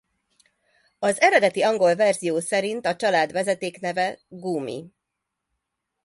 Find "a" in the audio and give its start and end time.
2.85-2.95